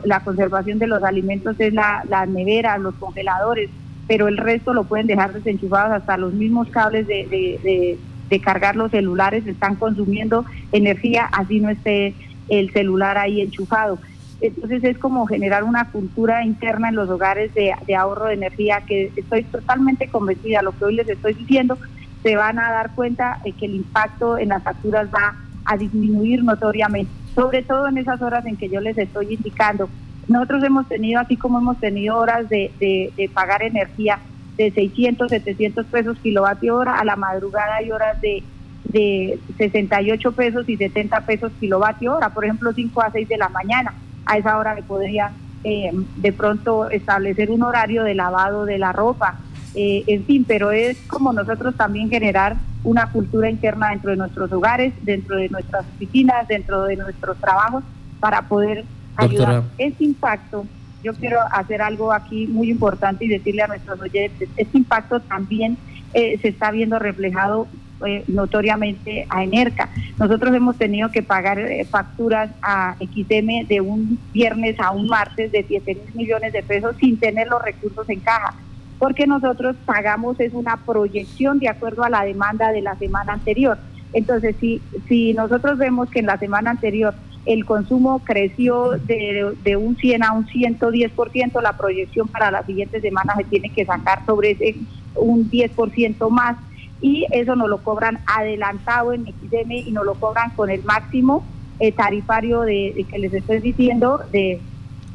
la 0.04 0.20
conservación 0.22 0.78
de 0.78 0.88
los 0.88 1.02
alimentos 1.04 1.56
es 1.60 1.74
la, 1.74 2.04
nevera, 2.28 2.78
los 2.78 2.96
congeladores, 2.96 3.70
pero 4.08 4.28
el 4.28 4.38
resto 4.38 4.74
lo 4.74 4.84
pueden 4.84 5.08
dejar 5.08 5.34
desenchufados 5.34 5.94
hasta 5.94 6.18
los 6.18 6.34
mismos 6.34 6.68
cables 6.70 7.08
de, 7.08 7.98
de 8.32 8.40
cargar 8.40 8.76
los 8.76 8.92
celulares 8.92 9.46
están 9.46 9.76
consumiendo 9.76 10.46
energía, 10.72 11.26
así 11.26 11.60
no 11.60 11.70
esté 11.70 12.16
el 12.50 12.72
celular 12.72 13.18
ahí 13.18 13.42
enchufado. 13.42 14.00
Entonces 14.40 14.84
es 14.84 14.98
como 14.98 15.28
generar 15.28 15.64
una 15.64 15.92
cultura 15.92 16.44
interna 16.44 16.90
en 16.90 16.96
los 16.96 17.10
hogares 17.10 17.54
de, 17.54 17.74
de, 17.86 17.96
ahorro 17.96 18.26
de 18.26 18.34
energía 18.34 18.82
que 18.88 19.12
estoy 19.16 19.44
totalmente 19.44 20.08
convencida, 20.08 20.64
lo 20.64 20.72
que 20.72 20.86
hoy 20.86 20.96
les 20.96 21.10
estoy 21.10 21.34
diciendo, 21.34 21.78
se 22.24 22.36
van 22.36 22.60
a 22.60 22.72
dar 22.72 22.92
cuenta 22.96 23.40
de 23.44 23.52
que 23.54 23.66
el 23.66 23.76
impacto 23.76 24.38
en 24.38 24.50
las 24.50 24.64
facturas 24.64 25.08
va 25.14 25.36
a 25.66 25.78
disminuir 25.78 26.44
notoriamente, 26.44 27.12
sobre 27.36 27.64
todo 27.64 27.88
en 27.88 27.98
esas 27.98 28.22
horas 28.22 28.46
en 28.46 28.58
que 28.58 28.70
yo 28.70 28.82
les 28.82 28.98
estoy 28.98 29.34
indicando. 29.34 29.90
Nosotros 30.28 30.64
hemos 30.64 30.88
tenido, 30.88 31.20
así 31.20 31.36
como 31.36 31.60
hemos 31.60 31.80
tenido 31.80 32.18
horas 32.18 32.48
de, 32.50 32.72
de, 32.80 33.30
pagar 33.34 33.64
energía 33.64 34.20
de 34.58 34.72
600, 34.72 35.30
700 35.30 35.86
pesos 35.88 36.18
kilovatio 36.22 36.76
hora, 36.76 37.00
a 37.00 37.06
la 37.06 37.16
madrugada 37.16 37.76
hay 37.76 37.92
horas 37.92 38.20
de, 38.22 38.44
de 38.86 39.40
68 39.58 40.32
pesos 40.34 40.70
y 40.70 40.78
70 40.78 41.26
pesos 41.26 41.52
kilovatio 41.60 42.16
hora, 42.16 42.30
por 42.30 42.46
ejemplo 42.46 42.72
5 42.74 43.02
a 43.02 43.12
6 43.12 43.28
de 43.28 43.38
la 43.38 43.50
mañana. 43.50 43.94
A 44.26 44.38
esa 44.38 44.58
hora 44.58 44.76
me 44.76 44.84
podría 44.84 45.32
eh, 45.64 45.92
de 46.18 46.34
pronto 46.34 46.90
establecer 46.90 47.52
un 47.52 47.64
horario 47.64 48.04
de 48.04 48.16
lavado 48.16 48.66
de 48.66 48.78
la 48.78 48.92
ropa, 48.92 49.40
eh, 49.76 50.04
en 50.08 50.26
fin, 50.26 50.46
pero 50.48 50.72
es 50.72 50.98
como 51.08 51.34
nosotros 51.34 51.76
también 51.76 52.10
generar 52.10 52.58
una 52.84 53.12
cultura 53.12 53.50
interna 53.50 53.90
dentro 53.90 54.12
de 54.12 54.18
nuestros 54.18 54.52
hogares, 54.52 54.94
dentro 55.04 55.38
de 55.38 55.50
nuestras 55.50 55.86
oficinas, 55.96 56.48
dentro 56.48 56.84
de 56.84 56.96
nuestros 56.96 57.38
trabajos, 57.38 57.84
para 58.20 58.42
poder 58.48 58.84
ayudar. 59.18 59.64
Ese 59.78 60.04
impacto 60.04 60.66
yo 61.04 61.14
quiero 61.14 61.40
hacer 61.52 61.82
algo 61.82 62.14
aquí 62.14 62.48
muy 62.48 62.70
importante 62.70 63.26
y 63.26 63.28
decirle 63.28 63.64
a 63.64 63.68
nuestros 63.68 64.00
oyentes, 64.00 64.50
este 64.56 64.78
impacto 64.78 65.20
también 65.20 65.78
eh, 66.14 66.38
se 66.42 66.50
está 66.50 66.72
viendo 66.72 67.00
reflejado 67.00 67.68
eh, 68.06 68.24
notoriamente 68.28 69.26
a 69.30 69.44
Enerca. 69.44 69.90
Nosotros 70.18 70.54
hemos 70.54 70.78
tenido 70.78 71.10
que 71.12 71.24
pagar 71.24 71.60
eh, 71.60 71.86
facturas 71.86 72.52
a 72.62 72.96
XM 73.00 73.68
de 73.68 73.82
un 73.82 74.20
viernes 74.34 74.80
a 74.80 74.92
un 74.92 75.08
martes 75.08 75.52
de 75.52 75.64
7 75.68 75.96
mil 75.96 76.16
millones 76.16 76.54
de 76.54 76.64
pesos 76.64 76.96
sin 77.00 77.18
tener 77.18 77.48
los 77.48 77.62
recursos 77.62 78.08
en 78.10 78.20
caja, 78.20 78.54
porque 79.02 79.26
nosotros 79.26 79.76
pagamos 79.84 80.40
es 80.40 80.54
una 80.54 80.78
proyección 80.78 81.58
de 81.58 81.68
acuerdo 81.68 82.04
a 82.04 82.10
la 82.12 82.24
demanda 82.24 82.72
de 82.72 82.84
la 82.84 82.96
semana 82.98 83.34
anterior. 83.34 83.80
Entonces, 84.14 84.56
si, 84.60 84.80
si 85.08 85.34
nosotros 85.34 85.80
vemos 85.80 86.08
que 86.12 86.20
en 86.20 86.28
la 86.28 86.38
semana 86.38 86.70
anterior 86.70 87.16
el 87.48 87.66
consumo 87.66 88.20
creció 88.24 88.92
de, 88.92 89.56
de 89.64 89.76
un 89.76 89.98
100 89.98 90.22
a 90.22 90.34
un 90.34 90.46
110%, 90.46 91.62
la 91.64 91.78
proyección 91.78 92.28
para 92.28 92.52
las 92.52 92.68
siguientes 92.68 93.02
semanas 93.02 93.38
se 93.38 93.46
tiene 93.46 93.70
que 93.70 93.86
sacar 93.86 94.24
sobre 94.28 94.52
ese 94.52 94.76
un 95.16 95.50
10% 95.50 96.30
más 96.30 96.58
y 97.02 97.26
eso 97.32 97.56
nos 97.56 97.70
lo 97.70 97.80
cobran 97.80 98.20
adelantado 98.28 99.14
en 99.14 99.26
XM 99.26 99.72
y 99.72 99.92
nos 99.92 100.06
lo 100.06 100.14
cobran 100.14 100.52
con 100.52 100.70
el 100.70 100.84
máximo 100.84 101.44
eh, 101.80 101.92
tarifario 101.92 102.62
de, 102.62 103.04
que 103.10 103.18
les 103.18 103.34
estoy 103.34 103.62
diciendo 103.62 104.22
de, 104.32 104.62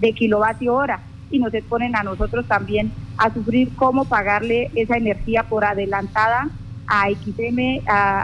de 0.00 0.12
kilovatio 0.12 0.74
hora 0.74 1.02
y 1.30 1.38
nos 1.38 1.52
exponen 1.54 1.96
a 1.96 2.02
nosotros 2.02 2.46
también 2.46 2.92
a 3.16 3.32
sufrir 3.32 3.74
cómo 3.76 4.04
pagarle 4.04 4.70
esa 4.74 4.96
energía 4.96 5.42
por 5.44 5.64
adelantada 5.64 6.48
a 6.86 7.08
XM 7.10 7.82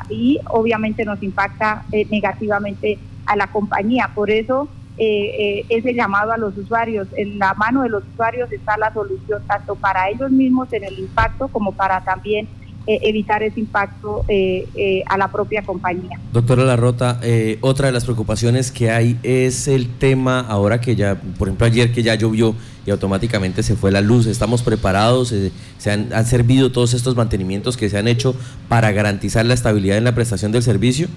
y 0.08 0.38
obviamente 0.48 1.04
nos 1.04 1.22
impacta 1.22 1.84
eh, 1.92 2.06
negativamente 2.10 2.98
a 3.26 3.36
la 3.36 3.48
compañía. 3.48 4.10
Por 4.14 4.30
eso 4.30 4.68
eh, 4.98 5.34
eh, 5.38 5.66
ese 5.68 5.94
llamado 5.94 6.32
a 6.32 6.36
los 6.36 6.56
usuarios, 6.56 7.08
en 7.16 7.38
la 7.38 7.54
mano 7.54 7.82
de 7.82 7.88
los 7.88 8.04
usuarios 8.12 8.52
está 8.52 8.76
la 8.76 8.92
solución 8.92 9.42
tanto 9.46 9.74
para 9.74 10.08
ellos 10.10 10.30
mismos 10.30 10.72
en 10.72 10.84
el 10.84 10.98
impacto 10.98 11.48
como 11.48 11.72
para 11.72 12.02
también 12.02 12.46
eh, 12.86 12.98
evitar 13.02 13.42
ese 13.42 13.60
impacto 13.60 14.24
a 15.06 15.16
la 15.16 15.28
propia 15.30 15.62
compañía. 15.62 16.18
Doctora 16.32 16.64
Larrota, 16.64 17.20
otra 17.60 17.86
de 17.86 17.92
las 17.92 18.04
preocupaciones 18.04 18.72
que 18.72 18.90
hay 18.90 19.18
es 19.22 19.68
el 19.68 19.88
tema 19.88 20.40
ahora 20.40 20.80
que 20.80 20.96
ya, 20.96 21.20
por 21.38 21.48
ejemplo 21.48 21.66
ayer 21.66 21.92
que 21.92 22.02
ya 22.02 22.14
llovió 22.14 22.54
y 22.84 22.90
automáticamente 22.90 23.62
se 23.62 23.76
fue 23.76 23.92
la 23.92 24.00
luz, 24.00 24.26
¿estamos 24.26 24.62
preparados? 24.62 25.34
¿Se 25.78 25.90
han, 25.90 26.12
han 26.12 26.26
servido 26.26 26.72
todos 26.72 26.94
estos 26.94 27.14
mantenimientos 27.14 27.76
que 27.76 27.88
se 27.88 27.98
han 27.98 28.08
hecho 28.08 28.34
para 28.68 28.90
garantizar 28.92 29.46
la 29.46 29.54
estabilidad 29.54 29.98
en 29.98 30.04
la 30.04 30.14
prestación 30.14 30.50
del 30.52 30.62
servicio? 30.62 31.08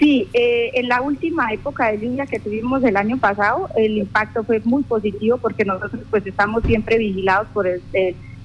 Sí, 0.00 0.26
eh, 0.32 0.70
en 0.72 0.88
la 0.88 1.02
última 1.02 1.52
época 1.52 1.92
de 1.92 1.98
lluvia 1.98 2.24
que 2.24 2.40
tuvimos 2.40 2.82
el 2.84 2.96
año 2.96 3.18
pasado, 3.18 3.68
el 3.76 3.98
impacto 3.98 4.42
fue 4.44 4.58
muy 4.64 4.82
positivo 4.82 5.36
porque 5.36 5.66
nosotros 5.66 6.00
pues 6.08 6.26
estamos 6.26 6.62
siempre 6.64 6.96
vigilados 6.96 7.48
por 7.52 7.66
el, 7.66 7.82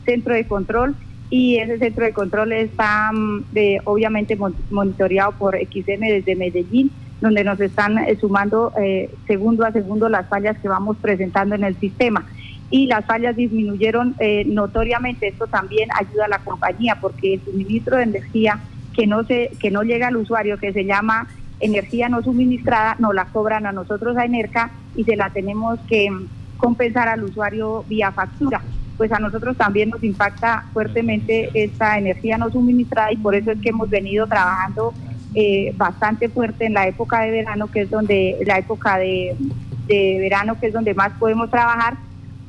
centro 0.04 0.36
de 0.36 0.46
control 0.46 0.96
y 1.30 1.58
ese 1.58 1.80
centro 1.80 2.06
de 2.06 2.14
control 2.14 2.52
está 2.54 3.12
mm, 3.12 3.46
obviamente 3.86 4.38
monitoreado 4.70 5.32
por 5.34 5.58
XM 5.58 6.02
desde 6.02 6.36
Medellín, 6.36 6.92
donde 7.22 7.44
nos 7.44 7.60
están 7.60 7.98
eh, 7.98 8.18
sumando 8.20 8.72
eh, 8.78 9.10
segundo 9.28 9.66
a 9.66 9.72
segundo 9.72 10.10
las 10.10 10.28
fallas 10.28 10.58
que 10.60 10.68
vamos 10.68 10.98
presentando 10.98 11.56
en 11.56 11.64
el 11.64 11.76
sistema. 11.78 12.26
Y 12.70 12.88
las 12.88 13.06
fallas 13.06 13.36
disminuyeron 13.36 14.16
notoriamente, 14.48 15.28
esto 15.28 15.46
también 15.46 15.88
ayuda 15.94 16.26
a 16.26 16.30
la 16.30 16.40
compañía 16.40 16.98
porque 17.00 17.36
el 17.36 17.42
suministro 17.42 17.98
de 17.98 18.04
energía 18.04 18.60
que 18.92 19.06
no 19.06 19.24
se 19.24 19.52
que 19.60 19.70
no 19.70 19.84
llega 19.84 20.08
al 20.08 20.18
usuario 20.18 20.58
que 20.58 20.74
se 20.74 20.84
llama 20.84 21.28
energía 21.60 22.10
no 22.10 22.22
suministrada 22.22 22.96
nos 23.00 23.14
la 23.14 23.26
cobran 23.26 23.66
a 23.66 23.72
nosotros 23.72 24.18
a 24.18 24.26
Enerca 24.26 24.72
y 24.96 25.04
se 25.04 25.16
la 25.16 25.30
tenemos 25.30 25.80
que 25.88 26.10
compensar 26.58 27.08
al 27.08 27.24
usuario 27.24 27.84
vía 27.88 28.12
factura. 28.12 28.62
Pues 28.98 29.12
a 29.12 29.20
nosotros 29.20 29.58
también 29.58 29.90
nos 29.90 30.04
impacta 30.04 30.66
fuertemente 30.74 31.50
esta 31.54 31.98
energía 31.98 32.38
no 32.38 32.50
suministrada 32.50 33.12
y 33.12 33.18
por 33.18 33.36
eso 33.36 33.52
es 33.52 33.60
que 33.60 33.70
hemos 33.70 33.90
venido 33.90 34.26
trabajando 34.26 34.94
eh, 35.34 35.74
bastante 35.76 36.30
fuerte 36.30 36.66
en 36.66 36.74
la 36.76 36.88
época 36.88 37.22
de 37.22 37.32
verano, 37.32 37.68
que 37.68 37.82
es 37.82 37.90
donde 37.90 38.38
la 38.46 38.58
época 38.58 38.98
de, 38.98 39.36
verano, 39.88 40.58
que 40.58 40.68
es 40.68 40.74
donde 40.74 40.94
más 40.94 41.12
podemos 41.20 41.52
trabajar, 41.52 41.98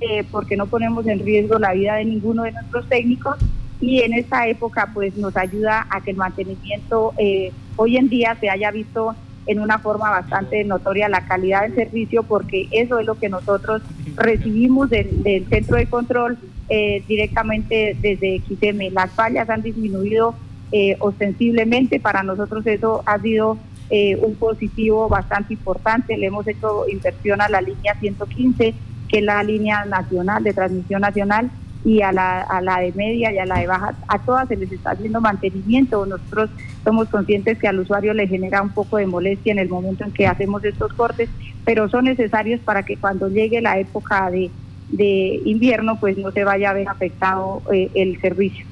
eh, 0.01 0.25
porque 0.31 0.57
no 0.57 0.67
ponemos 0.67 1.05
en 1.07 1.19
riesgo 1.19 1.59
la 1.59 1.73
vida 1.73 1.97
de 1.97 2.05
ninguno 2.05 2.45
de 2.45 2.53
nuestros 2.53 2.89
técnicos. 2.89 3.37
Y 3.81 4.03
en 4.03 4.15
esta 4.15 4.47
época 4.47 4.91
pues 4.95 5.17
nos 5.17 5.37
ayuda 5.37 5.87
a 5.91 6.01
que 6.01 6.13
el 6.13 6.17
mantenimiento 6.17 7.13
eh, 7.19 7.51
hoy 7.75 7.97
en 7.97 8.09
día 8.09 8.37
se 8.41 8.49
haya 8.49 8.71
visto 8.71 9.17
en 9.47 9.61
una 9.61 9.79
forma 9.79 10.11
bastante 10.11 10.65
notoria 10.65 11.09
la 11.09 11.27
calidad 11.27 11.63
del 11.63 11.75
servicio 11.75 12.23
porque 12.23 12.69
eso 12.71 12.99
es 12.99 13.07
lo 13.07 13.15
que 13.17 13.29
nosotros 13.29 13.83
recibimos 14.17 14.91
del, 14.91 15.47
centro 15.49 15.77
de 15.77 15.87
control 15.87 16.39
eh, 16.69 17.03
directamente 17.07 17.97
desde 18.01 18.41
XM. 18.41 18.93
Las 18.93 19.13
fallas 19.13 19.49
han 19.49 19.63
disminuido 19.63 20.35
eh, 20.73 20.97
ostensiblemente, 20.99 22.01
para 22.01 22.23
nosotros 22.23 22.67
eso 22.67 23.03
ha 23.07 23.19
sido 23.21 23.59
un 23.89 24.35
positivo 24.35 25.09
bastante 25.09 25.55
importante. 25.55 26.19
Le 26.19 26.27
hemos 26.27 26.45
hecho 26.49 26.89
inversión 26.89 27.41
a 27.41 27.49
la 27.49 27.61
línea 27.61 27.95
115, 27.95 28.75
que 29.09 29.19
es 29.19 29.25
la 29.25 29.41
línea 29.45 29.85
nacional 29.85 30.43
de 30.43 30.53
transmisión 30.53 31.03
nacional, 31.03 31.53
y 31.87 32.03
a 32.03 32.11
la, 32.11 32.41
a 32.41 32.61
la 32.61 32.81
de 32.81 32.93
media 32.95 33.33
y 33.33 33.39
a 33.39 33.47
la 33.47 33.61
de 33.61 33.69
baja, 33.69 33.95
a 34.09 34.19
todas 34.19 34.49
se 34.49 34.57
les 34.57 34.73
está 34.73 34.91
haciendo 34.91 35.21
mantenimiento. 35.21 36.05
Nosotros 36.05 36.51
somos 36.83 37.09
conscientes 37.09 37.59
que 37.59 37.69
al 37.69 37.79
usuario 37.79 38.13
le 38.13 38.27
genera 38.27 38.61
un 38.61 38.71
poco 38.71 38.97
de 38.97 39.07
molestia 39.07 39.53
en 39.53 39.61
el 39.61 39.69
momento 39.69 40.03
en 40.03 40.11
que 40.11 40.27
hacemos 40.27 40.65
estos 40.65 40.93
cortes, 40.95 41.31
pero 41.65 41.89
son 41.89 42.07
necesarios 42.07 42.61
para 42.61 42.83
que 42.83 42.97
cuando 42.97 43.29
llegue 43.29 43.61
la 43.61 43.79
época 43.79 44.29
de, 44.33 44.51
de 44.89 45.41
invierno, 45.45 46.01
pues 46.01 46.19
no 46.19 46.33
se 46.33 46.43
vaya 46.43 46.71
a 46.71 46.73
ver 46.73 46.89
afectado 46.89 47.63
eh, 47.73 47.89
el 47.95 48.21
servicio. 48.21 48.67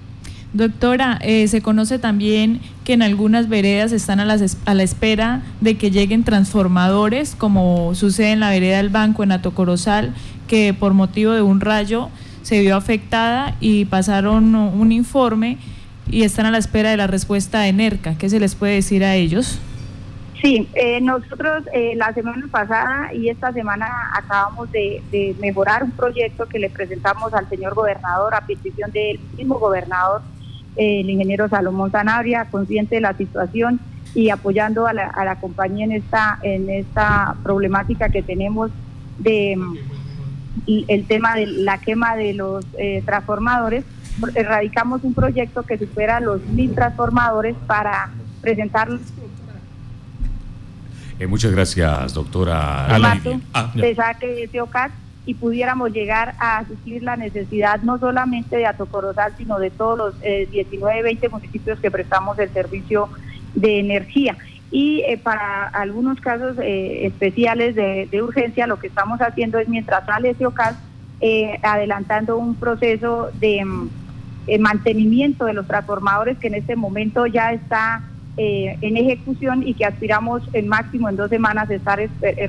Doctora, 0.52 1.18
eh, 1.22 1.46
se 1.46 1.62
conoce 1.62 2.00
también 2.00 2.60
que 2.82 2.94
en 2.94 3.02
algunas 3.02 3.48
veredas 3.48 3.92
están 3.92 4.18
a, 4.18 4.24
las, 4.24 4.58
a 4.64 4.74
la 4.74 4.82
espera 4.82 5.42
de 5.60 5.76
que 5.76 5.92
lleguen 5.92 6.24
transformadores, 6.24 7.36
como 7.36 7.94
sucede 7.94 8.32
en 8.32 8.40
la 8.40 8.50
vereda 8.50 8.78
del 8.78 8.88
Banco 8.88 9.22
en 9.22 9.30
Atocorozal, 9.30 10.12
que 10.48 10.74
por 10.74 10.94
motivo 10.94 11.30
de 11.30 11.42
un 11.42 11.60
rayo 11.60 12.08
se 12.44 12.60
vio 12.60 12.76
afectada 12.76 13.56
y 13.58 13.86
pasaron 13.86 14.54
un 14.54 14.92
informe 14.92 15.56
y 16.10 16.24
están 16.24 16.44
a 16.44 16.50
la 16.50 16.58
espera 16.58 16.90
de 16.90 16.98
la 16.98 17.06
respuesta 17.06 17.60
de 17.60 17.72
NERCA. 17.72 18.16
¿Qué 18.16 18.28
se 18.28 18.38
les 18.38 18.54
puede 18.54 18.74
decir 18.74 19.02
a 19.02 19.14
ellos? 19.14 19.58
Sí, 20.42 20.68
eh, 20.74 21.00
nosotros 21.00 21.64
eh, 21.72 21.94
la 21.96 22.12
semana 22.12 22.46
pasada 22.50 23.14
y 23.14 23.30
esta 23.30 23.50
semana 23.50 23.86
acabamos 24.14 24.70
de, 24.72 25.34
mejorar 25.40 25.84
un 25.84 25.92
proyecto 25.92 26.46
que 26.46 26.58
le 26.58 26.68
presentamos 26.68 27.32
al 27.32 27.48
señor 27.48 27.74
gobernador 27.74 28.34
a 28.34 28.42
petición 28.42 28.90
del 28.90 29.18
mismo 29.38 29.58
gobernador, 29.58 30.20
eh, 30.76 31.00
el 31.00 31.08
ingeniero 31.08 31.48
Salomón 31.48 31.90
Sanabria, 31.90 32.44
consciente 32.50 32.96
de 32.96 33.00
la 33.00 33.16
situación 33.16 33.80
y 34.14 34.28
apoyando 34.28 34.86
a 34.86 34.92
la, 34.92 35.06
a 35.06 35.24
la 35.24 35.36
compañía 35.36 35.86
en 35.86 35.92
esta, 35.92 36.38
en 36.42 36.68
esta 36.68 37.36
problemática 37.42 38.10
que 38.10 38.22
tenemos 38.22 38.70
de 39.18 39.56
el 40.66 41.06
tema 41.06 41.34
de 41.34 41.46
la 41.46 41.78
quema 41.78 42.16
de 42.16 42.34
los 42.34 42.64
eh, 42.78 43.02
transformadores, 43.04 43.84
erradicamos 44.34 45.02
un 45.02 45.14
proyecto 45.14 45.62
que 45.64 45.78
supera 45.78 46.20
los 46.20 46.42
mil 46.46 46.74
transformadores 46.74 47.56
para 47.66 48.10
presentarlos. 48.40 49.00
Eh, 51.18 51.26
muchas 51.26 51.52
gracias, 51.52 52.14
doctora. 52.14 52.86
Ah, 53.52 53.72
de 53.74 53.94
saque 53.94 54.26
de 54.26 54.44
ese 54.44 54.60
OCAT 54.60 54.90
y 55.26 55.34
pudiéramos 55.34 55.92
llegar 55.92 56.34
a 56.38 56.64
suplir 56.66 57.02
la 57.02 57.16
necesidad 57.16 57.80
no 57.82 57.98
solamente 57.98 58.56
de 58.56 58.66
Atocorozal, 58.66 59.34
sino 59.38 59.58
de 59.58 59.70
todos 59.70 59.96
los 59.96 60.20
19, 60.20 60.98
eh, 60.98 61.02
20 61.02 61.28
municipios 61.28 61.80
que 61.80 61.90
prestamos 61.90 62.38
el 62.38 62.50
servicio 62.52 63.08
de 63.54 63.78
energía 63.78 64.36
y 64.74 65.04
eh, 65.06 65.18
para 65.18 65.68
algunos 65.68 66.20
casos 66.20 66.56
eh, 66.58 67.06
especiales 67.06 67.76
de, 67.76 68.08
urgencia 68.20 68.66
lo 68.66 68.80
que 68.80 68.88
estamos 68.88 69.20
haciendo 69.20 69.60
es 69.60 69.68
mientras 69.68 70.04
sale 70.04 70.30
ese 70.30 70.46
OCAS 70.46 70.74
eh, 71.20 71.60
adelantando 71.62 72.36
un 72.36 72.56
proceso 72.56 73.30
de 73.38 73.64
mm, 73.64 73.88
mantenimiento 74.58 75.44
de 75.44 75.52
los 75.52 75.68
transformadores 75.68 76.38
que 76.38 76.48
en 76.48 76.54
este 76.54 76.74
momento 76.74 77.24
ya 77.26 77.52
está 77.52 78.02
en 78.36 78.96
ejecución 78.96 79.62
y 79.64 79.74
que 79.74 79.84
aspiramos 79.84 80.42
en 80.54 80.66
máximo 80.66 81.08
en 81.08 81.14
dos 81.14 81.30
semanas 81.30 81.70
estar 81.70 82.00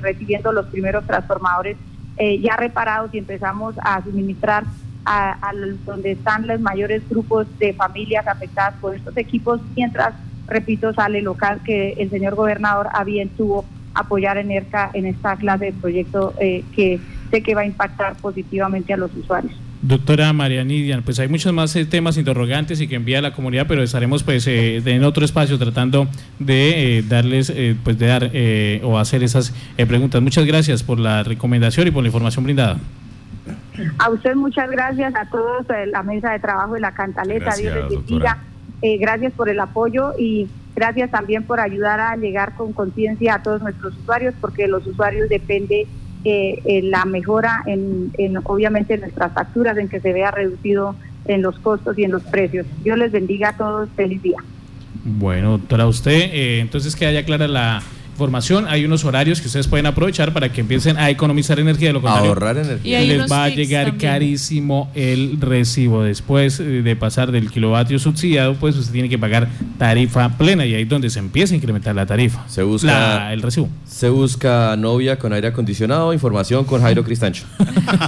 recibiendo 0.02 0.52
los 0.52 0.66
primeros 0.66 1.06
transformadores 1.06 1.78
ya 2.18 2.58
reparados 2.58 3.14
y 3.14 3.20
empezamos 3.20 3.76
a 3.84 4.02
suministrar 4.02 4.64
a, 5.06 5.48
a 5.48 5.54
donde 5.86 6.14
están 6.14 6.48
los 6.48 6.60
mayores 6.60 7.08
grupos 7.08 7.46
de 7.60 7.74
familias 7.74 8.26
afectadas 8.26 8.74
por 8.82 8.96
estos 8.96 9.16
equipos 9.16 9.62
mientras 9.76 10.16
repito, 10.48 10.94
sale 10.94 11.22
local 11.22 11.62
que 11.64 11.94
el 11.94 12.10
señor 12.10 12.36
gobernador 12.36 12.88
a 12.94 13.04
bien 13.04 13.30
tuvo 13.30 13.66
apoyar 13.94 14.38
en 14.38 14.52
ERCA 14.52 14.92
en 14.94 15.06
esta 15.06 15.38
clase 15.38 15.66
de 15.66 15.74
proyecto 15.74 16.34
eh, 16.40 16.64
que 16.76 17.00
sé 17.32 17.42
que 17.42 17.56
va 17.56 17.62
a 17.62 17.66
impactar 17.66 18.16
positivamente 18.18 18.94
a 18.94 18.98
los 18.98 19.16
usuarios. 19.16 19.54
Doctora 19.88 20.34
María 20.34 20.64
Nidian, 20.64 21.04
pues 21.04 21.20
hay 21.20 21.28
muchos 21.28 21.54
más 21.54 21.76
eh, 21.76 21.86
temas 21.86 22.18
interrogantes 22.18 22.82
y 22.82 22.88
que 22.88 22.96
envía 22.96 23.20
a 23.20 23.22
la 23.22 23.34
comunidad, 23.34 23.68
pero 23.68 23.84
estaremos 23.84 24.24
pues 24.24 24.48
eh, 24.48 24.82
en 24.84 25.04
otro 25.04 25.24
espacio 25.24 25.60
tratando 25.60 26.08
de 26.40 26.98
eh, 26.98 27.04
darles, 27.04 27.54
pues 27.84 28.00
de 28.00 28.08
dar 28.08 28.32
o 28.84 28.98
hacer 28.98 29.22
esas 29.22 29.54
preguntas. 29.88 30.24
Muchas 30.24 30.46
gracias 30.46 30.82
por 30.82 31.00
la 31.00 31.22
recomendación 31.22 31.88
y 31.88 31.92
por 31.92 32.02
la 32.02 32.08
información 32.08 32.44
brindada. 32.46 32.78
A 34.00 34.10
usted 34.10 34.34
muchas 34.34 34.72
gracias, 34.72 35.14
a 35.14 35.30
todos 35.30 35.68
la 35.92 36.02
mesa 36.02 36.32
de 36.32 36.40
trabajo 36.40 36.74
de 36.74 36.80
la 36.80 36.94
Cantaleta, 36.94 37.56
Dios 37.56 37.76
les 37.76 37.90
bendiga. 37.90 38.40
Gracias 38.82 39.34
por 39.34 39.50
el 39.50 39.60
apoyo 39.60 40.14
y 40.18 40.48
gracias 40.76 41.10
también 41.10 41.44
por 41.44 41.60
ayudar 41.60 42.00
a 42.00 42.16
llegar 42.16 42.56
con 42.56 42.74
conciencia 42.74 43.36
a 43.36 43.44
todos 43.44 43.62
nuestros 43.62 43.96
usuarios, 43.98 44.36
porque 44.40 44.68
los 44.68 44.86
usuarios 44.86 45.30
dependen 45.30 45.88
eh, 46.28 46.82
la 46.84 47.06
mejora 47.06 47.64
en, 47.66 48.12
obviamente 48.44 48.96
en 48.96 49.02
nuestras 49.02 49.32
facturas, 49.34 49.78
en 49.78 49.88
que 49.88 50.00
se 50.00 50.12
vea 50.12 50.32
reducido 50.32 50.96
en 51.26 51.42
los 51.42 51.58
costos 51.60 51.98
y 51.98 52.04
en 52.04 52.12
los 52.12 52.24
precios. 52.24 52.66
Dios 52.84 52.98
les 52.98 53.12
bendiga 53.12 53.50
a 53.50 53.58
todos, 53.58 53.90
feliz 53.96 54.22
día. 54.22 54.38
Bueno, 55.04 55.52
doctora, 55.52 55.88
usted, 55.88 56.32
eh, 56.34 56.60
entonces 56.60 56.96
que 56.96 57.06
haya 57.06 57.24
clara 57.26 57.48
la 57.48 57.84
información, 58.16 58.66
hay 58.70 58.86
unos 58.86 59.04
horarios 59.04 59.42
que 59.42 59.48
ustedes 59.48 59.68
pueden 59.68 59.86
aprovechar 59.86 60.32
para 60.32 60.50
que 60.50 60.62
empiecen 60.62 60.98
a 60.98 61.10
economizar 61.10 61.60
energía, 61.60 61.90
de 61.90 61.94
lo 61.94 62.02
contrario, 62.02 62.30
ahorrar 62.30 62.58
energía. 62.58 63.04
Y 63.04 63.08
les 63.08 63.30
va 63.30 63.44
a 63.44 63.50
llegar 63.50 63.98
carísimo 63.98 64.90
el 64.96 65.38
recibo. 65.42 66.02
Después 66.02 66.62
eh, 66.62 66.64
de 66.64 66.96
pasar 66.96 67.34
del 67.34 67.52
kilovatio 67.52 68.00
subsidiado, 68.00 68.56
pues 68.56 68.78
usted 68.78 68.94
tiene 68.94 69.10
que 69.10 69.20
pagar 69.20 69.50
tarifa 69.78 70.30
plena 70.38 70.66
y 70.66 70.74
ahí 70.74 70.84
es 70.84 70.90
donde 70.90 71.10
se 71.10 71.20
empieza 71.20 71.54
a 71.54 71.58
incrementar 71.58 71.94
la 71.94 72.06
tarifa. 72.06 72.46
Se 72.48 72.64
busca 72.64 73.34
el 73.34 73.42
recibo. 73.42 73.68
Se 73.86 74.08
busca 74.08 74.78
novia 74.78 75.20
con 75.20 75.34
aire 75.34 75.50
acondicionado, 75.50 76.14
información 76.14 76.64
con 76.64 76.82
Jairo 76.82 77.04
Cristancho. 77.04 77.44